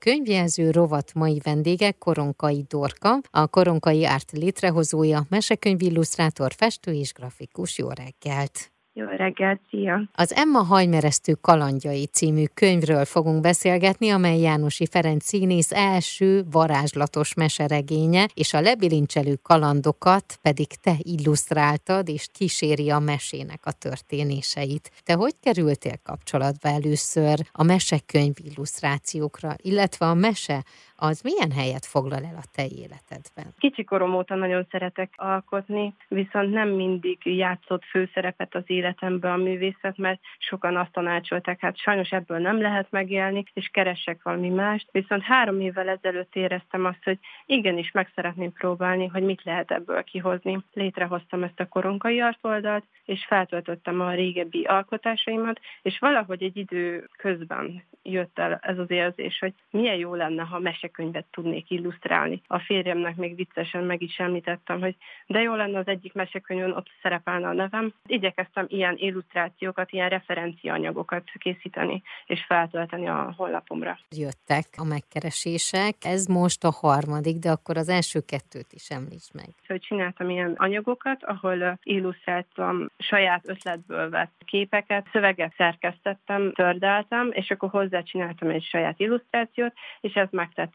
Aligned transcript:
Könyvjelző 0.00 0.70
rovat 0.70 1.14
mai 1.14 1.40
vendége 1.44 1.92
Koronkai 1.92 2.64
Dorka, 2.68 3.18
a 3.30 3.46
Koronkai 3.46 4.04
Árt 4.04 4.32
létrehozója, 4.32 5.26
mesekönyv 5.28 5.82
illusztrátor, 5.82 6.52
festő 6.56 6.92
és 6.92 7.12
grafikus. 7.12 7.78
Jó 7.78 7.88
reggelt! 7.88 8.72
Jó 9.00 9.06
reggelt, 9.06 9.60
szia! 9.70 10.02
Az 10.12 10.34
Emma 10.34 10.62
Hajmeresztő 10.62 11.32
kalandjai 11.32 12.06
című 12.06 12.44
könyvről 12.54 13.04
fogunk 13.04 13.40
beszélgetni, 13.40 14.10
amely 14.10 14.40
Jánosi 14.40 14.86
Ferenc 14.86 15.24
színész 15.24 15.72
első 15.72 16.44
varázslatos 16.50 17.34
meseregénye, 17.34 18.28
és 18.34 18.54
a 18.54 18.60
lebilincselő 18.60 19.34
kalandokat 19.42 20.38
pedig 20.42 20.66
te 20.66 20.94
illusztráltad, 20.98 22.08
és 22.08 22.28
kíséri 22.32 22.90
a 22.90 22.98
mesének 22.98 23.60
a 23.66 23.72
történéseit. 23.72 24.90
Te 25.02 25.14
hogy 25.14 25.34
kerültél 25.40 25.96
kapcsolatba 26.02 26.68
először 26.68 27.38
a 27.52 27.62
mesekönyv 27.62 28.34
illusztrációkra, 28.36 29.54
illetve 29.56 30.06
a 30.06 30.14
mese 30.14 30.64
az 31.00 31.20
milyen 31.20 31.50
helyet 31.50 31.86
foglal 31.86 32.24
el 32.24 32.36
a 32.36 32.48
te 32.54 32.62
életedben? 32.62 33.46
Kicsi 33.58 33.84
korom 33.84 34.14
óta 34.14 34.34
nagyon 34.34 34.66
szeretek 34.70 35.12
alkotni, 35.16 35.94
viszont 36.08 36.50
nem 36.50 36.68
mindig 36.68 37.18
játszott 37.24 37.84
főszerepet 37.84 38.54
az 38.54 38.62
életemben 38.66 39.32
a 39.32 39.36
művészet, 39.36 39.96
mert 39.96 40.20
sokan 40.38 40.76
azt 40.76 40.92
tanácsolták, 40.92 41.60
hát 41.60 41.78
sajnos 41.78 42.10
ebből 42.10 42.38
nem 42.38 42.60
lehet 42.60 42.90
megélni, 42.90 43.44
és 43.52 43.68
keressek 43.72 44.22
valami 44.22 44.48
mást. 44.48 44.88
Viszont 44.92 45.22
három 45.22 45.60
évvel 45.60 45.88
ezelőtt 45.88 46.34
éreztem 46.36 46.84
azt, 46.84 47.04
hogy 47.04 47.18
igenis 47.46 47.90
meg 47.90 48.10
szeretném 48.14 48.52
próbálni, 48.52 49.06
hogy 49.06 49.22
mit 49.22 49.44
lehet 49.44 49.70
ebből 49.70 50.04
kihozni. 50.04 50.58
Létrehoztam 50.72 51.42
ezt 51.42 51.60
a 51.60 51.68
koronkai 51.68 52.20
artoldalt, 52.20 52.84
és 53.04 53.24
feltöltöttem 53.26 54.00
a 54.00 54.14
régebbi 54.14 54.64
alkotásaimat, 54.64 55.60
és 55.82 55.98
valahogy 55.98 56.42
egy 56.42 56.56
idő 56.56 57.08
közben 57.16 57.82
jött 58.02 58.38
el 58.38 58.58
ez 58.62 58.78
az 58.78 58.90
érzés, 58.90 59.38
hogy 59.38 59.54
milyen 59.70 59.96
jó 59.96 60.14
lenne, 60.14 60.42
ha 60.42 60.58
mesekönyvet 60.90 61.26
tudnék 61.30 61.70
illusztrálni. 61.70 62.42
A 62.46 62.58
férjemnek 62.58 63.16
még 63.16 63.36
viccesen 63.36 63.84
meg 63.84 64.02
is 64.02 64.18
említettem, 64.18 64.80
hogy 64.80 64.96
de 65.26 65.40
jó 65.40 65.54
lenne 65.54 65.78
az 65.78 65.86
egyik 65.86 66.12
mesekönyvön, 66.12 66.72
ott 66.72 66.86
szerepelne 67.02 67.48
a 67.48 67.52
nevem. 67.52 67.92
Igyekeztem 68.06 68.66
ilyen 68.68 68.96
illusztrációkat, 68.96 69.92
ilyen 69.92 70.08
referenciaanyagokat 70.08 71.30
készíteni 71.38 72.02
és 72.26 72.44
feltölteni 72.46 73.08
a 73.08 73.34
honlapomra. 73.36 73.98
Jöttek 74.10 74.66
a 74.76 74.84
megkeresések, 74.84 75.94
ez 76.00 76.26
most 76.26 76.64
a 76.64 76.70
harmadik, 76.70 77.38
de 77.38 77.50
akkor 77.50 77.76
az 77.76 77.88
első 77.88 78.20
kettőt 78.20 78.72
is 78.72 78.88
említs 78.88 79.32
meg. 79.32 79.48
Hogy 79.66 79.80
csináltam 79.80 80.30
ilyen 80.30 80.54
anyagokat, 80.56 81.24
ahol 81.24 81.78
illusztráltam 81.82 82.86
saját 82.98 83.48
ötletből 83.48 84.10
vett 84.10 84.42
képeket, 84.44 85.06
szöveget 85.12 85.54
szerkesztettem, 85.56 86.52
tördáltam, 86.52 87.28
és 87.30 87.50
akkor 87.50 87.68
hozzá 87.70 88.02
csináltam 88.02 88.48
egy 88.50 88.64
saját 88.64 89.00
illusztrációt, 89.00 89.72
és 90.00 90.14
ez 90.14 90.28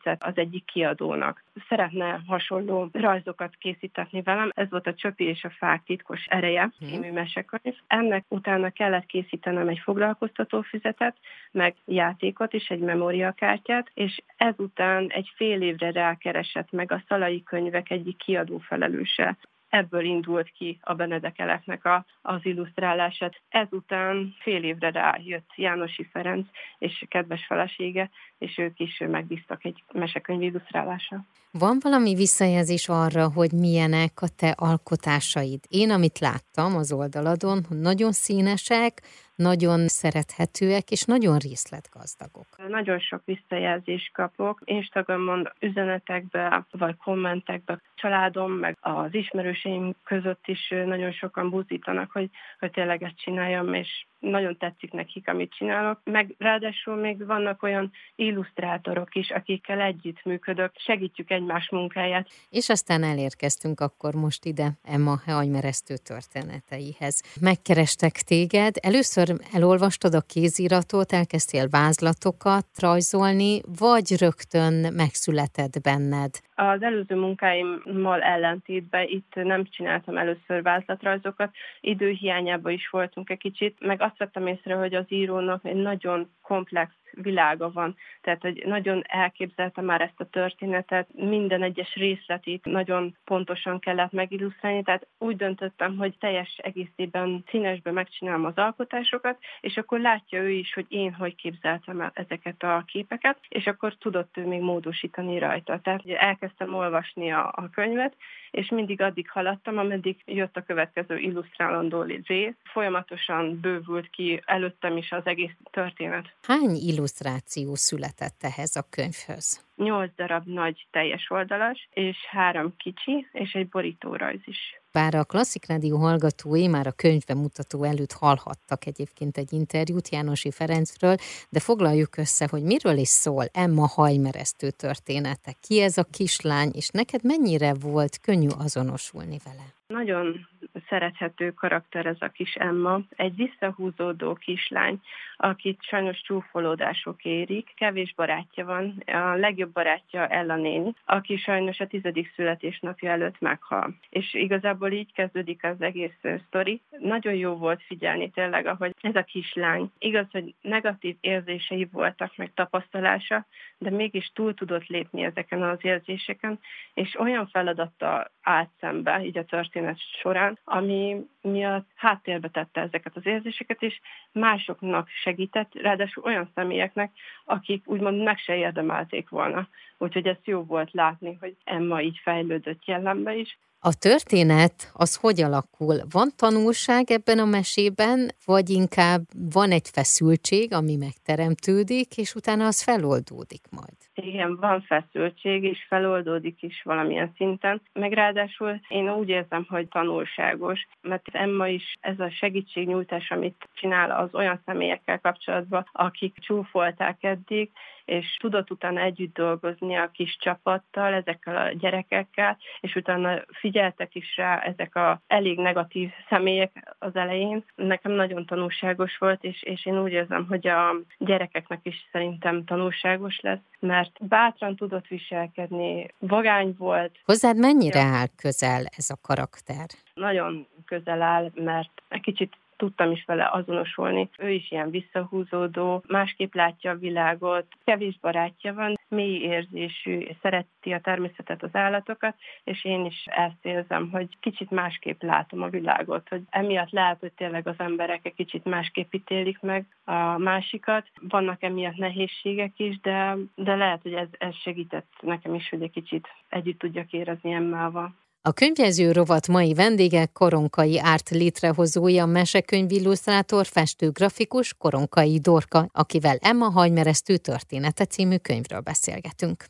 megtetszett 0.06 0.30
az 0.30 0.38
egyik 0.38 0.66
kiadónak. 0.66 1.44
Szeretne 1.70 2.22
hasonló 2.28 2.90
rajzokat 2.92 3.56
készíteni 3.56 4.22
velem, 4.22 4.52
ez 4.54 4.70
volt 4.70 4.88
a 4.88 4.94
Csöpi 4.94 5.24
és 5.24 5.44
a 5.44 5.50
Fák 5.50 5.84
titkos 5.84 6.26
ereje 6.26 6.62
hmm. 6.62 6.90
című 6.90 7.12
mesekönyv. 7.12 7.76
Ennek 7.88 8.26
utána 8.28 8.70
kellett 8.70 9.06
készítenem 9.06 9.68
egy 9.68 9.80
foglalkoztatófüzetet, 9.84 11.16
meg 11.52 11.76
játékot 11.86 12.54
is, 12.54 12.68
egy 12.68 12.80
memóriakártyát, 12.80 13.92
és 13.94 14.22
ezután 14.38 15.08
egy 15.10 15.32
fél 15.36 15.62
évre 15.62 15.92
rákeresett 15.92 16.72
meg 16.72 16.92
a 16.92 17.04
Szalai 17.08 17.44
könyvek 17.44 17.90
egyik 17.90 18.18
kiadó 18.18 18.58
felelőse 18.58 19.38
ebből 19.76 20.06
indult 20.06 20.50
ki 20.50 20.80
a 20.82 20.94
Benedekeleknek 20.94 21.86
a, 21.86 22.06
az 22.22 22.40
illusztrálását. 22.44 23.42
Ezután 23.50 24.36
fél 24.40 24.64
évre 24.64 24.92
rájött 24.92 25.50
Jánosi 25.56 26.08
Ferenc 26.12 26.48
és 26.78 27.06
kedves 27.08 27.46
felesége, 27.46 28.10
és 28.38 28.58
ők 28.58 28.80
is 28.80 29.04
megbíztak 29.08 29.66
egy 29.66 29.84
mesekönyv 29.94 30.42
illusztrálása. 30.42 31.26
Van 31.52 31.78
valami 31.82 32.16
visszajelzés 32.16 32.90
arra, 32.90 33.32
hogy 33.32 33.52
milyenek 33.52 34.22
a 34.22 34.28
te 34.36 34.50
alkotásaid? 34.58 35.60
Én, 35.68 35.92
amit 35.92 36.20
láttam 36.20 36.76
az 36.76 36.92
oldaladon, 36.92 37.66
nagyon 37.70 38.12
színesek, 38.12 39.02
nagyon 39.36 39.88
szerethetőek 39.88 40.92
és 40.92 41.04
nagyon 41.04 41.38
részletgazdagok. 41.38 42.46
Nagyon 42.68 43.00
sok 43.00 43.22
visszajelzést 43.26 44.14
kapok 44.14 44.62
Instagramon, 44.64 45.52
üzenetekbe 45.60 46.66
vagy 46.72 46.96
kommentekbe. 46.98 47.82
Családom 47.96 48.52
meg 48.52 48.78
az 48.82 49.14
ismerőseim 49.14 49.96
között 50.04 50.44
is 50.46 50.68
nagyon 50.86 51.12
sokan 51.12 51.50
buzítanak, 51.50 52.12
hogy, 52.12 52.30
hogy 52.60 52.72
tényleg 52.72 53.04
ezt 53.04 53.18
csináljam, 53.18 53.74
és 53.74 54.06
nagyon 54.30 54.58
tetszik 54.58 54.92
nekik, 54.92 55.28
amit 55.28 55.54
csinálok. 55.54 56.00
Meg 56.04 56.36
ráadásul 56.38 56.96
még 56.96 57.26
vannak 57.26 57.64
olyan 57.64 57.92
illusztrátorok 58.16 59.16
is, 59.16 59.30
akikkel 59.30 59.82
együtt 59.82 60.24
működök, 60.24 60.72
segítjük 60.76 61.32
egymás 61.32 61.70
munkáját. 61.70 62.28
És 62.50 62.70
aztán 62.70 63.04
elérkeztünk 63.04 63.80
akkor 63.80 64.14
most 64.14 64.46
ide 64.46 64.72
Emma 64.84 65.20
hajmeresztő 65.26 65.96
történeteihez. 65.98 67.24
Megkerestek 67.42 68.12
téged, 68.12 68.76
először 68.82 69.28
elolvastad 69.54 70.14
a 70.14 70.22
kéziratot, 70.22 71.12
elkezdtél 71.12 71.68
vázlatokat 71.70 72.68
rajzolni, 72.80 73.62
vagy 73.80 74.18
rögtön 74.20 74.94
megszületett 74.94 75.82
benned? 75.82 76.40
Az 76.56 76.84
előző 76.84 77.16
munkáimmal 77.16 78.22
ellentétben 78.22 79.08
itt 79.08 79.34
nem 79.34 79.66
csináltam 79.66 80.18
először 80.18 80.62
vázlatrajzokat, 80.62 81.56
időhiányában 81.82 82.72
is 82.72 82.90
voltunk 82.90 83.30
egy 83.30 83.38
kicsit, 83.38 83.80
meg 83.80 84.02
azt 84.02 84.18
vettem 84.18 84.48
észre, 84.48 84.76
hogy 84.76 84.94
az 84.94 85.06
írónak 85.08 85.66
egy 85.66 85.76
nagyon 85.76 86.30
komplex 86.42 86.92
világa 87.22 87.72
van. 87.72 87.96
Tehát, 88.22 88.42
hogy 88.42 88.64
nagyon 88.66 89.02
elképzelte 89.08 89.82
már 89.82 90.02
ezt 90.02 90.20
a 90.20 90.30
történetet, 90.30 91.08
minden 91.14 91.64
egyes 91.64 91.96
részletét 91.96 92.66
nagyon 92.66 93.18
pontosan 93.24 93.80
kellett 93.80 94.12
megillusztrálni, 94.12 94.84
tehát 94.84 95.08
úgy 95.18 95.36
döntöttem, 95.36 95.98
hogy 95.98 96.18
teljes 96.20 96.58
egészében 96.58 97.44
színesbe 97.50 97.92
megcsinálom 97.92 98.46
az 98.46 98.56
alkotásokat, 98.56 99.38
és 99.62 99.78
akkor 99.78 100.00
látja 100.00 100.42
ő 100.42 100.50
is, 100.50 100.74
hogy 100.74 100.86
én 100.90 101.14
hogy 101.14 101.36
képzeltem 101.36 102.02
el 102.02 102.12
ezeket 102.14 102.64
a 102.64 102.84
képeket, 102.88 103.38
és 103.50 103.68
akkor 103.68 103.96
tudott 103.96 104.38
ő 104.38 104.48
még 104.48 104.62
módosítani 104.62 105.40
rajta. 105.40 105.80
Tehát 105.80 106.02
elkezdtem 106.06 106.74
olvasni 106.74 107.32
a, 107.32 107.52
a 107.56 107.70
könyvet, 107.70 108.16
és 108.52 108.70
mindig 108.70 109.02
addig 109.02 109.30
haladtam, 109.30 109.78
ameddig 109.78 110.18
jött 110.26 110.58
a 110.58 110.64
következő 110.64 111.18
illusztrálandó 111.18 112.02
rész. 112.02 112.54
Folyamatosan 112.64 113.60
bővült 113.60 114.10
ki 114.10 114.42
előttem 114.46 114.98
is 114.98 115.12
az 115.12 115.26
egész 115.26 115.56
történet. 115.72 116.34
Hány 116.42 116.76
illusztráció 117.06 117.76
született 117.76 118.40
ehhez 118.42 118.76
a 118.76 118.88
könyvhöz? 118.90 119.64
Nyolc 119.76 120.12
darab 120.16 120.48
nagy 120.48 120.88
teljes 120.92 121.30
oldalas, 121.30 121.88
és 121.94 122.18
három 122.30 122.74
kicsi, 122.78 123.28
és 123.32 123.54
egy 123.54 123.70
borítórajz 123.70 124.42
is. 124.46 124.58
Bár 124.92 125.16
a 125.16 125.24
Klasszik 125.24 125.66
Rádió 125.68 125.98
hallgatói 125.98 126.68
már 126.68 126.88
a 126.88 126.92
könyvbemutató 126.92 127.84
előtt 127.84 128.12
hallhattak 128.12 128.86
egyébként 128.86 129.38
egy 129.38 129.54
interjút 129.54 130.10
Jánosi 130.10 130.52
Ferencről, 130.52 131.16
de 131.50 131.60
foglaljuk 131.60 132.18
össze, 132.18 132.48
hogy 132.50 132.64
miről 132.64 132.98
is 132.98 133.08
szól 133.08 133.46
Emma 133.54 133.88
hajmeresztő 133.88 134.70
története. 134.70 135.54
Ki 135.62 135.82
ez 135.82 135.98
a 135.98 136.04
kislány, 136.12 136.72
és 136.74 136.88
neked 136.90 137.24
mennyire 137.24 137.74
volt 137.74 138.20
könnyű 138.20 138.50
azonosulni 138.58 139.38
vele? 139.44 139.66
Nagyon 139.88 140.48
szerethető 140.90 141.52
karakter 141.52 142.06
ez 142.06 142.18
a 142.20 142.28
kis 142.28 142.54
Emma. 142.54 143.00
Egy 143.10 143.36
visszahúzódó 143.36 144.34
kislány, 144.34 145.02
akit 145.38 145.84
sajnos 145.84 146.22
csúfolódások 146.22 147.24
érik. 147.24 147.74
Kevés 147.76 148.14
barátja 148.14 148.66
van. 148.66 149.04
A 149.06 149.36
legjobb 149.36 149.72
barátja 149.72 150.28
Ella 150.28 150.56
néni, 150.56 150.94
aki 151.06 151.38
sajnos 151.38 151.80
a 151.80 151.88
tizedik 151.88 152.32
születésnapja 152.36 153.12
előtt 153.12 153.40
meghal. 153.40 153.96
És 154.10 154.34
igazából 154.34 154.92
így 154.92 155.14
kezdődik 155.14 155.64
az 155.64 155.82
egész 155.82 156.20
sztori. 156.48 156.82
Nagyon 157.00 157.34
jó 157.34 157.56
volt 157.56 157.84
figyelni 157.84 158.30
tényleg, 158.30 158.66
ahogy 158.66 158.96
ez 159.02 159.16
a 159.16 159.24
kislány. 159.24 159.92
Igaz, 159.98 160.28
hogy 160.32 160.54
negatív 160.62 161.16
érzései 161.22 161.88
voltak, 161.92 162.38
meg 162.38 162.52
tapasztalása, 162.54 163.46
de 163.78 163.90
mégis 163.90 164.32
túl 164.34 164.54
tudott 164.54 164.88
lépni 164.88 165.24
ezeken 165.24 165.64
az 165.64 165.80
érzéseken, 165.82 166.60
és 166.94 167.20
olyan 167.20 167.48
feladattal 167.48 168.32
állt 168.42 168.70
szembe, 168.80 169.24
így 169.24 169.38
a 169.38 169.46
történet 169.46 169.98
során, 170.22 170.60
ami 170.76 171.26
miatt 171.42 171.90
háttérbe 171.96 172.50
tette 172.50 172.82
ezeket 172.82 173.16
az 173.16 173.26
érzéseket, 173.26 173.82
és 173.82 174.00
másoknak 174.32 175.10
segített, 175.10 175.74
ráadásul 175.74 176.24
olyan 176.24 176.50
személyeknek, 176.56 177.12
akik 177.46 177.88
úgymond 177.88 178.24
meg 178.24 178.38
se 178.38 178.56
érdemelték 178.56 179.30
volna. 179.30 179.68
Úgyhogy 179.98 180.28
ez 180.28 180.38
jó 180.44 180.64
volt 180.64 180.92
látni, 180.92 181.38
hogy 181.40 181.56
Emma 181.64 182.02
így 182.02 182.20
fejlődött 182.24 182.86
jellembe 182.86 183.36
is, 183.36 183.58
a 183.90 183.94
történet 184.00 184.92
az 184.94 185.16
hogy 185.16 185.42
alakul? 185.42 185.96
Van 186.12 186.30
tanulság 186.38 187.12
ebben 187.12 187.40
a 187.40 187.46
mesében, 187.46 188.32
vagy 188.46 188.70
inkább 188.70 189.22
van 189.54 189.72
egy 189.72 189.90
feszültség, 189.94 190.74
ami 190.74 190.96
megteremtődik, 190.96 192.18
és 192.18 192.36
utána 192.36 192.66
az 192.66 192.84
feloldódik 192.84 193.64
majd? 193.70 193.98
Igen, 194.14 194.56
van 194.56 194.82
feszültség, 194.82 195.64
és 195.64 195.86
feloldódik 195.88 196.62
is 196.62 196.82
valamilyen 196.84 197.34
szinten. 197.36 197.82
Meg 197.94 198.14
ráadásul 198.14 198.80
én 198.88 199.10
úgy 199.10 199.30
érzem, 199.30 199.66
hogy 199.70 199.88
tanulságos, 199.88 200.88
mert 201.02 201.28
Emma 201.32 201.68
is 201.68 201.94
ez 202.00 202.20
a 202.20 202.30
segítségnyújtás, 202.30 203.32
amit 203.32 203.70
csinál 203.74 204.12
az 204.12 204.30
olyan 204.34 204.62
személyekkel 204.66 205.20
kapcsolatban, 205.20 205.90
akik 205.92 206.34
csúfolták 206.40 207.24
eddig, 207.24 207.70
és 208.06 208.38
tudott 208.40 208.72
utána 208.72 209.00
együtt 209.00 209.34
dolgozni 209.34 209.96
a 209.96 210.12
kis 210.14 210.38
csapattal, 210.40 211.14
ezekkel 211.14 211.56
a 211.56 211.72
gyerekekkel, 211.72 212.58
és 212.80 212.96
utána 212.96 213.42
figyeltek 213.76 214.16
is 214.16 214.36
rá 214.36 214.60
ezek 214.60 214.96
a 214.96 215.22
elég 215.28 215.58
negatív 215.58 216.12
személyek 216.30 216.96
az 217.00 217.16
elején. 217.16 217.64
Nekem 217.76 218.12
nagyon 218.12 218.46
tanulságos 218.46 219.18
volt, 219.18 219.44
és, 219.44 219.64
és 219.64 219.86
én 219.86 220.02
úgy 220.02 220.12
érzem, 220.12 220.46
hogy 220.48 220.68
a 220.68 220.96
gyerekeknek 221.18 221.80
is 221.84 222.10
szerintem 222.12 222.64
tanulságos 222.64 223.40
lesz, 223.40 223.60
mert 223.80 224.28
bátran 224.28 224.76
tudott 224.76 225.08
viselkedni, 225.08 226.08
vagány 226.20 226.76
volt. 226.78 227.20
Hozzád 227.26 227.58
mennyire 227.58 228.00
ja. 228.00 228.06
áll 228.06 228.28
közel 228.36 228.86
ez 228.98 229.10
a 229.10 229.18
karakter? 229.22 229.86
Nagyon 230.14 230.68
közel 230.86 231.22
áll, 231.22 231.52
mert 231.56 232.02
egy 232.08 232.22
kicsit 232.22 232.54
tudtam 232.78 233.12
is 233.12 233.24
vele 233.26 233.50
azonosulni. 233.54 234.30
Ő 234.38 234.50
is 234.50 234.72
ilyen 234.72 234.90
visszahúzódó, 234.90 236.04
másképp 236.08 236.54
látja 236.54 236.92
a 236.92 236.96
világot, 236.96 237.66
kevés 237.84 238.20
barátja 238.22 238.74
van, 238.74 238.94
mély 239.16 239.42
érzésű, 239.42 240.28
szereti 240.42 240.94
a 240.94 241.00
természetet, 241.00 241.64
az 241.64 241.76
állatokat, 241.76 242.36
és 242.64 242.86
én 242.86 243.06
is 243.06 243.24
ezt 243.26 243.66
érzem, 243.66 244.10
hogy 244.12 244.28
kicsit 244.40 244.70
másképp 244.72 245.22
látom 245.22 245.62
a 245.62 245.70
világot, 245.70 246.30
hogy 246.30 246.42
emiatt 246.50 246.90
lehet, 246.90 247.20
hogy 247.20 247.32
tényleg 247.32 247.68
az 247.68 247.76
emberek 247.78 248.26
egy 248.26 248.34
kicsit 248.34 248.64
másképp 248.64 249.14
ítélik 249.14 249.60
meg 249.60 249.86
a 250.04 250.38
másikat. 250.38 251.08
Vannak 251.22 251.64
emiatt 251.64 251.96
nehézségek 251.96 252.80
is, 252.80 253.00
de, 253.00 253.36
de 253.56 253.76
lehet, 253.76 254.02
hogy 254.02 254.14
ez, 254.14 254.28
ez 254.38 254.56
segített 254.56 255.12
nekem 255.22 255.54
is, 255.54 255.70
hogy 255.70 255.82
egy 255.82 255.92
kicsit 255.92 256.28
együtt 256.50 256.80
tudjak 256.80 257.12
érezni 257.12 257.52
Emmával. 257.52 258.14
A 258.48 258.52
könyvjegyző 258.52 259.12
rovat 259.12 259.48
mai 259.48 259.74
vendége 259.74 260.26
Koronkai 260.26 261.00
Árt 261.00 261.30
létrehozója, 261.30 262.26
mesekönyv 262.26 262.92
illusztrátor, 262.92 263.66
festő, 263.66 264.10
grafikus 264.10 264.74
Koronkai 264.78 265.40
Dorka, 265.40 265.90
akivel 265.92 266.38
Emma 266.42 266.70
Hajmeresztő 266.70 267.38
története 267.38 268.06
című 268.06 268.36
könyvről 268.38 268.80
beszélgetünk. 268.80 269.66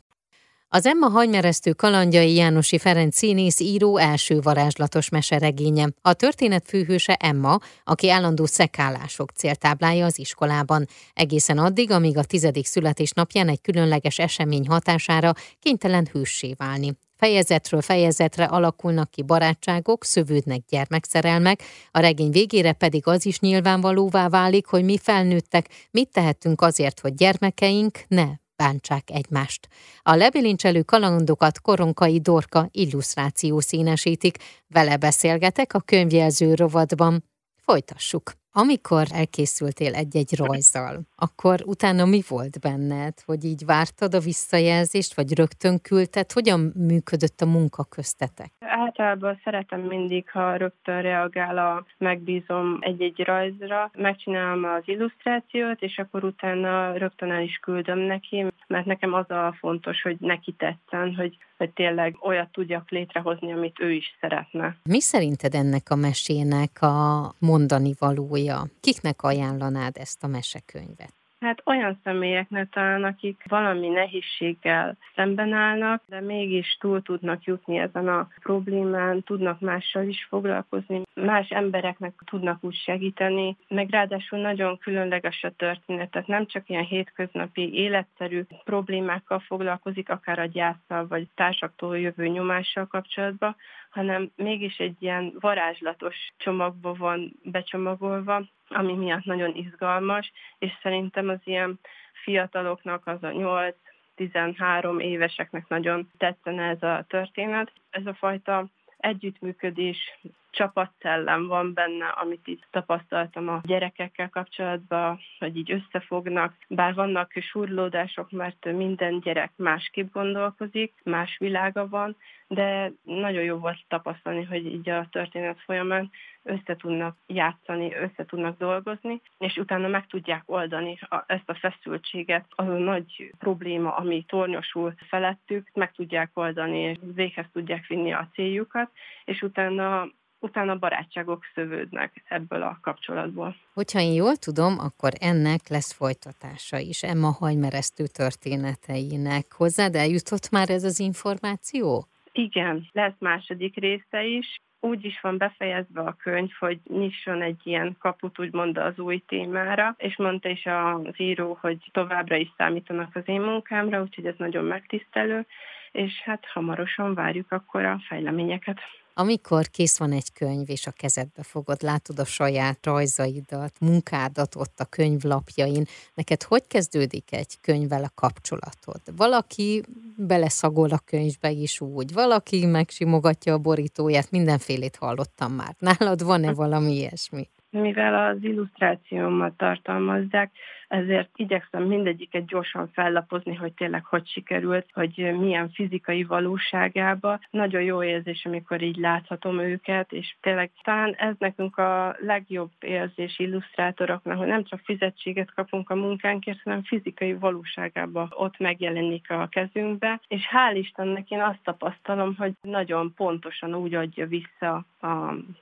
Az 0.68 0.86
Emma 0.86 1.08
Hajmeresztő 1.08 1.72
kalandjai 1.72 2.34
Jánosi 2.34 2.78
Ferenc 2.78 3.16
színész 3.16 3.60
író 3.60 3.96
első 3.96 4.40
varázslatos 4.40 5.08
meseregénye. 5.08 5.88
A 6.02 6.12
történet 6.12 6.64
főhőse 6.66 7.14
Emma, 7.14 7.58
aki 7.84 8.10
állandó 8.10 8.46
szekálások 8.46 9.30
céltáblája 9.30 10.04
az 10.04 10.18
iskolában. 10.18 10.86
Egészen 11.14 11.58
addig, 11.58 11.90
amíg 11.90 12.18
a 12.18 12.24
tizedik 12.24 12.66
születésnapján 12.66 13.48
egy 13.48 13.60
különleges 13.60 14.18
esemény 14.18 14.66
hatására 14.66 15.32
kénytelen 15.60 16.08
hőssé 16.12 16.54
válni. 16.56 16.96
Fejezetről 17.16 17.80
fejezetre 17.80 18.44
alakulnak 18.44 19.10
ki 19.10 19.22
barátságok, 19.22 20.04
szövődnek 20.04 20.60
gyermekszerelmek, 20.68 21.62
a 21.90 21.98
regény 21.98 22.30
végére 22.30 22.72
pedig 22.72 23.06
az 23.06 23.26
is 23.26 23.40
nyilvánvalóvá 23.40 24.28
válik, 24.28 24.66
hogy 24.66 24.84
mi 24.84 24.98
felnőttek, 24.98 25.68
mit 25.90 26.08
tehetünk 26.08 26.60
azért, 26.60 27.00
hogy 27.00 27.14
gyermekeink 27.14 27.98
ne 28.08 28.26
bántsák 28.56 29.10
egymást. 29.10 29.68
A 30.02 30.14
lebilincselő 30.14 30.82
kalandokat 30.82 31.60
Koronkai 31.60 32.20
Dorka 32.20 32.68
illusztráció 32.70 33.60
színesítik, 33.60 34.36
vele 34.68 34.96
beszélgetek 34.96 35.74
a 35.74 35.80
könyvjelző 35.80 36.54
rovatban. 36.54 37.24
Folytassuk. 37.62 38.32
Amikor 38.58 39.06
elkészültél 39.10 39.94
egy-egy 39.94 40.36
rajzzal, 40.36 41.00
akkor 41.16 41.62
utána 41.64 42.04
mi 42.04 42.22
volt 42.28 42.60
benned? 42.60 43.20
Hogy 43.24 43.44
így 43.44 43.64
vártad 43.64 44.14
a 44.14 44.20
visszajelzést, 44.20 45.14
vagy 45.14 45.34
rögtön 45.34 45.80
küldted? 45.80 46.32
Hogyan 46.32 46.60
működött 46.76 47.40
a 47.40 47.46
munka 47.46 47.84
köztetek? 47.84 48.52
Általában 48.78 49.40
szeretem 49.44 49.80
mindig, 49.80 50.30
ha 50.30 50.56
rögtön 50.56 51.02
reagál 51.02 51.58
a 51.58 51.84
megbízom 51.98 52.78
egy-egy 52.80 53.20
rajzra, 53.24 53.90
megcsinálom 53.94 54.64
az 54.64 54.82
illusztrációt, 54.84 55.82
és 55.82 55.98
akkor 55.98 56.24
utána 56.24 56.96
rögtön 56.96 57.30
el 57.30 57.42
is 57.42 57.56
küldöm 57.56 57.98
neki, 57.98 58.44
mert 58.66 58.86
nekem 58.86 59.12
az 59.12 59.30
a 59.30 59.56
fontos, 59.58 60.02
hogy 60.02 60.16
neki 60.18 60.52
tetszen, 60.52 61.14
hogy, 61.14 61.36
hogy 61.56 61.70
tényleg 61.70 62.16
olyat 62.20 62.52
tudjak 62.52 62.90
létrehozni, 62.90 63.52
amit 63.52 63.80
ő 63.80 63.92
is 63.92 64.16
szeretne. 64.20 64.76
Mi 64.82 65.00
szerinted 65.00 65.54
ennek 65.54 65.90
a 65.90 65.96
mesének 65.96 66.82
a 66.82 67.32
mondani 67.38 67.92
valója? 67.98 68.66
Kiknek 68.80 69.22
ajánlanád 69.22 69.96
ezt 69.96 70.24
a 70.24 70.26
mesekönyvet? 70.26 71.12
Hát 71.40 71.62
olyan 71.64 72.00
személyeknek 72.04 72.68
talán, 72.68 73.04
akik 73.04 73.42
valami 73.48 73.88
nehézséggel 73.88 74.96
szemben 75.14 75.52
állnak, 75.52 76.02
de 76.06 76.20
mégis 76.20 76.76
túl 76.80 77.02
tudnak 77.02 77.44
jutni 77.44 77.78
ezen 77.78 78.08
a 78.08 78.28
problémán, 78.42 79.22
tudnak 79.22 79.60
mással 79.60 80.08
is 80.08 80.26
foglalkozni, 80.28 81.02
más 81.14 81.48
embereknek 81.48 82.12
tudnak 82.24 82.64
úgy 82.64 82.74
segíteni, 82.74 83.56
meg 83.68 83.90
ráadásul 83.90 84.38
nagyon 84.38 84.78
különleges 84.78 85.42
a 85.44 85.50
történetet, 85.50 86.26
nem 86.26 86.46
csak 86.46 86.68
ilyen 86.68 86.84
hétköznapi 86.84 87.74
életszerű 87.74 88.42
problémákkal 88.64 89.38
foglalkozik, 89.38 90.10
akár 90.10 90.38
a 90.38 90.46
gyászsal 90.46 91.06
vagy 91.06 91.28
társaktól 91.34 91.98
jövő 91.98 92.26
nyomással 92.26 92.86
kapcsolatban, 92.86 93.56
hanem 93.90 94.30
mégis 94.36 94.76
egy 94.78 94.96
ilyen 94.98 95.32
varázslatos 95.40 96.16
csomagba 96.36 96.94
van 96.94 97.32
becsomagolva, 97.42 98.42
ami 98.68 98.94
miatt 98.94 99.24
nagyon 99.24 99.54
izgalmas, 99.54 100.32
és 100.58 100.70
szerintem 100.82 101.28
az 101.28 101.40
ilyen 101.44 101.78
fiataloknak, 102.24 103.06
az 103.06 103.22
a 103.22 103.30
8 103.30 103.76
13 104.16 105.00
éveseknek 105.00 105.68
nagyon 105.68 106.10
tetszene 106.18 106.62
ez 106.68 106.82
a 106.82 107.04
történet. 107.08 107.72
Ez 107.90 108.06
a 108.06 108.14
fajta 108.14 108.66
együttműködés, 108.96 110.18
csapatszellem 110.56 111.46
van 111.46 111.72
benne, 111.74 112.06
amit 112.06 112.46
itt 112.46 112.66
tapasztaltam 112.70 113.48
a 113.48 113.60
gyerekekkel 113.62 114.28
kapcsolatban, 114.28 115.20
hogy 115.38 115.56
így 115.56 115.72
összefognak, 115.72 116.54
bár 116.68 116.94
vannak 116.94 117.32
surlódások, 117.32 118.30
mert 118.30 118.72
minden 118.72 119.20
gyerek 119.20 119.52
másképp 119.56 120.12
gondolkozik, 120.12 120.92
más 121.04 121.36
világa 121.38 121.88
van, 121.88 122.16
de 122.48 122.92
nagyon 123.02 123.42
jó 123.42 123.56
volt 123.56 123.84
tapasztalni, 123.88 124.44
hogy 124.44 124.66
így 124.66 124.88
a 124.88 125.06
történet 125.10 125.60
folyamán 125.60 126.10
össze 126.42 126.76
tudnak 126.76 127.16
játszani, 127.26 127.94
össze 127.94 128.24
tudnak 128.24 128.58
dolgozni, 128.58 129.20
és 129.38 129.56
utána 129.56 129.88
meg 129.88 130.06
tudják 130.06 130.42
oldani 130.46 130.98
a, 131.00 131.24
ezt 131.26 131.48
a 131.50 131.54
feszültséget, 131.54 132.44
az 132.48 132.68
a 132.68 132.78
nagy 132.78 133.32
probléma, 133.38 133.96
ami 133.96 134.24
tornyosul 134.28 134.94
felettük, 135.08 135.70
meg 135.74 135.92
tudják 135.92 136.30
oldani, 136.34 136.78
és 136.78 136.98
véghez 137.14 137.46
tudják 137.52 137.86
vinni 137.86 138.12
a 138.12 138.28
céljukat, 138.32 138.90
és 139.24 139.42
utána 139.42 140.08
utána 140.46 140.74
barátságok 140.76 141.44
szövődnek 141.54 142.22
ebből 142.28 142.62
a 142.62 142.78
kapcsolatból. 142.82 143.56
Hogyha 143.74 144.00
én 144.00 144.12
jól 144.12 144.36
tudom, 144.36 144.78
akkor 144.78 145.12
ennek 145.20 145.68
lesz 145.68 145.92
folytatása 145.92 146.78
is, 146.78 147.02
Emma 147.02 147.30
hajmeresztő 147.40 148.04
történeteinek. 148.06 149.46
Hozzád 149.56 149.94
eljutott 149.94 150.50
már 150.50 150.70
ez 150.70 150.84
az 150.84 150.98
információ? 151.00 152.06
Igen, 152.32 152.88
lesz 152.92 153.18
második 153.18 153.74
része 153.76 154.24
is. 154.24 154.60
Úgy 154.80 155.04
is 155.04 155.20
van 155.20 155.38
befejezve 155.38 156.00
a 156.00 156.16
könyv, 156.22 156.50
hogy 156.58 156.80
nyisson 156.88 157.42
egy 157.42 157.60
ilyen 157.62 157.96
kaput, 157.98 158.38
úgymond 158.38 158.78
az 158.78 158.98
új 158.98 159.22
témára, 159.26 159.94
és 159.98 160.16
mondta 160.16 160.48
is 160.48 160.66
az 160.66 161.14
író, 161.20 161.58
hogy 161.60 161.78
továbbra 161.92 162.36
is 162.36 162.52
számítanak 162.56 163.16
az 163.16 163.22
én 163.24 163.40
munkámra, 163.40 164.02
úgyhogy 164.02 164.26
ez 164.26 164.34
nagyon 164.38 164.64
megtisztelő, 164.64 165.46
és 165.92 166.20
hát 166.24 166.44
hamarosan 166.52 167.14
várjuk 167.14 167.52
akkor 167.52 167.84
a 167.84 168.00
fejleményeket. 168.08 168.78
Amikor 169.18 169.68
kész 169.68 169.98
van 169.98 170.12
egy 170.12 170.32
könyv, 170.32 170.70
és 170.70 170.86
a 170.86 170.90
kezedbe 170.90 171.42
fogod, 171.42 171.82
látod 171.82 172.18
a 172.18 172.24
saját 172.24 172.78
rajzaidat, 172.82 173.72
munkádat 173.80 174.54
ott 174.54 174.80
a 174.80 174.84
könyvlapjain, 174.84 175.86
neked 176.14 176.42
hogy 176.42 176.66
kezdődik 176.66 177.32
egy 177.32 177.60
könyvvel 177.60 178.04
a 178.04 178.10
kapcsolatod? 178.14 179.00
Valaki 179.16 179.82
beleszagol 180.16 180.90
a 180.90 180.98
könyvbe 180.98 181.50
is 181.50 181.80
úgy, 181.80 182.12
valaki 182.12 182.66
megsimogatja 182.66 183.52
a 183.52 183.58
borítóját, 183.58 184.30
mindenfélét 184.30 184.96
hallottam 184.96 185.52
már. 185.52 185.76
Nálad 185.78 186.22
van-e 186.22 186.52
valami 186.52 186.94
ilyesmi? 186.94 187.48
Mivel 187.80 188.14
az 188.14 188.36
illusztrációmat 188.42 189.56
tartalmazzák, 189.56 190.50
ezért 190.88 191.30
igyekszem 191.34 191.82
mindegyiket 191.82 192.46
gyorsan 192.46 192.90
fellapozni, 192.92 193.54
hogy 193.54 193.72
tényleg 193.72 194.04
hogy 194.04 194.28
sikerült, 194.28 194.86
hogy 194.92 195.34
milyen 195.38 195.70
fizikai 195.70 196.24
valóságába. 196.24 197.40
Nagyon 197.50 197.82
jó 197.82 198.02
érzés, 198.02 198.44
amikor 198.44 198.82
így 198.82 198.96
láthatom 198.96 199.58
őket, 199.58 200.12
és 200.12 200.36
tényleg 200.40 200.70
talán 200.82 201.14
ez 201.14 201.34
nekünk 201.38 201.78
a 201.78 202.16
legjobb 202.18 202.70
érzés 202.80 203.38
illusztrátoroknak, 203.38 204.38
hogy 204.38 204.46
nem 204.46 204.64
csak 204.64 204.80
fizetséget 204.84 205.54
kapunk 205.54 205.90
a 205.90 205.94
munkánkért, 205.94 206.62
hanem 206.62 206.82
fizikai 206.82 207.34
valóságába 207.34 208.28
ott 208.30 208.58
megjelenik 208.58 209.30
a 209.30 209.46
kezünkbe, 209.50 210.20
és 210.28 210.42
hál' 210.52 210.74
Istennek 210.76 211.30
én 211.30 211.40
azt 211.40 211.62
tapasztalom, 211.62 212.34
hogy 212.36 212.52
nagyon 212.60 213.12
pontosan 213.14 213.74
úgy 213.74 213.94
adja 213.94 214.26
vissza 214.26 214.84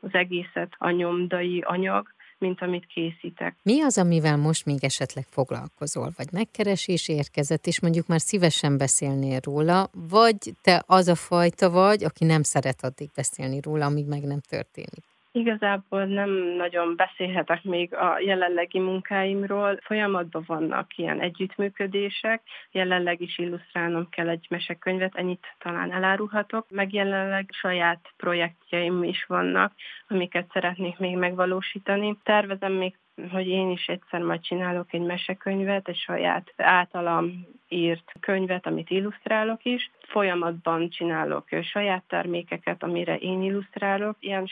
az 0.00 0.14
egészet 0.14 0.74
a 0.78 0.90
nyomdai 0.90 1.60
anyag, 1.60 2.03
mint 2.44 2.60
amit 2.60 2.86
készítek. 2.86 3.56
Mi 3.62 3.82
az, 3.82 3.98
amivel 3.98 4.36
most 4.36 4.64
még 4.64 4.84
esetleg 4.84 5.26
foglalkozol? 5.30 6.12
Vagy 6.16 6.28
megkeresés 6.32 7.08
érkezett, 7.08 7.66
és 7.66 7.80
mondjuk 7.80 8.06
már 8.06 8.20
szívesen 8.20 8.76
beszélnél 8.76 9.40
róla, 9.42 9.90
vagy 9.92 10.38
te 10.62 10.82
az 10.86 11.08
a 11.08 11.14
fajta 11.14 11.70
vagy, 11.70 12.04
aki 12.04 12.24
nem 12.24 12.42
szeret 12.42 12.84
addig 12.84 13.10
beszélni 13.14 13.60
róla, 13.60 13.84
amíg 13.84 14.06
meg 14.06 14.22
nem 14.22 14.40
történik? 14.40 15.04
Igazából 15.36 16.04
nem 16.04 16.30
nagyon 16.30 16.96
beszélhetek 16.96 17.64
még 17.64 17.94
a 17.94 18.18
jelenlegi 18.18 18.78
munkáimról. 18.78 19.78
Folyamatban 19.82 20.44
vannak 20.46 20.96
ilyen 20.96 21.20
együttműködések. 21.20 22.42
Jelenleg 22.70 23.20
is 23.20 23.38
illusztrálnom 23.38 24.08
kell 24.08 24.28
egy 24.28 24.46
mesekönyvet, 24.48 25.14
ennyit 25.14 25.46
talán 25.58 25.92
elárulhatok. 25.92 26.66
Meg 26.70 26.92
jelenleg 26.92 27.48
saját 27.52 28.12
projektjeim 28.16 29.02
is 29.02 29.24
vannak, 29.24 29.72
amiket 30.08 30.50
szeretnék 30.52 30.98
még 30.98 31.16
megvalósítani. 31.16 32.18
Tervezem 32.22 32.72
még 32.72 32.96
hogy 33.30 33.48
én 33.48 33.70
is 33.70 33.86
egyszer 33.86 34.20
majd 34.20 34.40
csinálok 34.40 34.92
egy 34.92 35.00
mesekönyvet, 35.00 35.88
egy 35.88 35.96
saját 35.96 36.52
általam 36.56 37.46
írt 37.68 38.12
könyvet, 38.20 38.66
amit 38.66 38.90
illusztrálok 38.90 39.64
is. 39.64 39.90
Folyamatban 40.00 40.90
csinálok 40.90 41.48
saját 41.62 42.04
termékeket, 42.08 42.82
amire 42.82 43.16
én 43.16 43.42
illusztrálok. 43.42 44.16
Ilyen 44.20 44.46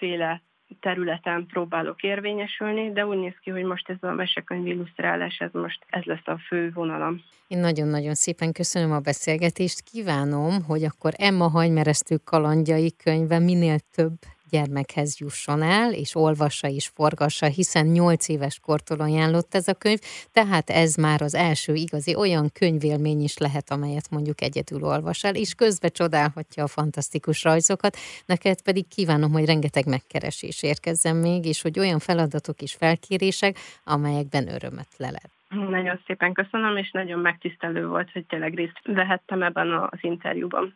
sokféle 0.00 0.42
területen 0.80 1.46
próbálok 1.46 2.02
érvényesülni, 2.02 2.92
de 2.92 3.06
úgy 3.06 3.18
néz 3.18 3.34
ki, 3.40 3.50
hogy 3.50 3.62
most 3.62 3.88
ez 3.88 3.96
a 4.00 4.12
mesekönyv 4.12 4.66
illusztrálás, 4.66 5.38
ez 5.38 5.50
most 5.52 5.84
ez 5.88 6.02
lesz 6.02 6.26
a 6.26 6.38
fő 6.48 6.70
vonalam. 6.74 7.22
Én 7.48 7.58
nagyon-nagyon 7.58 8.14
szépen 8.14 8.52
köszönöm 8.52 8.92
a 8.92 8.98
beszélgetést. 9.00 9.80
Kívánom, 9.80 10.62
hogy 10.62 10.84
akkor 10.84 11.12
Emma 11.16 11.48
Hajmeresztő 11.48 12.16
kalandjai 12.16 12.96
könyve 12.96 13.38
minél 13.38 13.78
több 13.94 14.18
gyermekhez 14.50 15.18
jusson 15.18 15.62
el, 15.62 15.92
és 15.92 16.14
olvassa 16.14 16.68
és 16.68 16.90
forgassa, 16.94 17.46
hiszen 17.46 17.86
8 17.86 18.28
éves 18.28 18.58
kortól 18.58 19.00
ajánlott 19.00 19.54
ez 19.54 19.68
a 19.68 19.74
könyv, 19.74 19.98
tehát 20.32 20.70
ez 20.70 20.94
már 20.94 21.22
az 21.22 21.34
első 21.34 21.74
igazi 21.74 22.14
olyan 22.14 22.50
könyvélmény 22.52 23.22
is 23.22 23.38
lehet, 23.38 23.70
amelyet 23.70 24.10
mondjuk 24.10 24.40
egyedül 24.40 24.82
olvas 24.82 25.24
el, 25.24 25.34
és 25.34 25.54
közbe 25.54 25.88
csodálhatja 25.88 26.62
a 26.62 26.66
fantasztikus 26.66 27.42
rajzokat. 27.42 27.96
Neked 28.26 28.62
pedig 28.62 28.88
kívánom, 28.88 29.32
hogy 29.32 29.44
rengeteg 29.44 29.86
megkeresés 29.86 30.62
érkezzen 30.62 31.16
még, 31.16 31.44
és 31.44 31.62
hogy 31.62 31.78
olyan 31.78 31.98
feladatok 31.98 32.60
és 32.60 32.74
felkérések, 32.74 33.58
amelyekben 33.84 34.48
örömet 34.48 34.88
leled. 34.96 35.30
Nagyon 35.48 36.00
szépen 36.06 36.32
köszönöm, 36.32 36.76
és 36.76 36.90
nagyon 36.90 37.18
megtisztelő 37.18 37.86
volt, 37.86 38.10
hogy 38.12 38.26
tényleg 38.26 38.54
részt 38.54 38.80
vehettem 38.84 39.42
ebben 39.42 39.72
az 39.72 39.98
interjúban. 40.00 40.74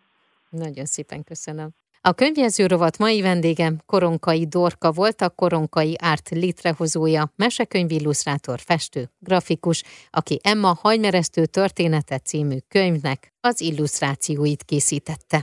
Nagyon 0.48 0.84
szépen 0.84 1.24
köszönöm. 1.24 1.68
A 2.06 2.12
könyvjelző 2.12 2.66
rovat 2.66 2.98
mai 2.98 3.20
vendégem 3.20 3.80
Koronkai 3.86 4.46
Dorka 4.46 4.92
volt, 4.92 5.20
a 5.20 5.30
Koronkai 5.30 5.96
Árt 5.98 6.28
létrehozója, 6.28 7.32
mesekönyv 7.36 7.90
illusztrátor, 7.90 8.60
festő, 8.60 9.10
grafikus, 9.18 9.82
aki 10.10 10.40
Emma 10.42 10.78
Hajmeresztő 10.80 11.46
története 11.46 12.18
című 12.18 12.56
könyvnek 12.68 13.32
az 13.40 13.60
illusztrációit 13.60 14.62
készítette. 14.62 15.24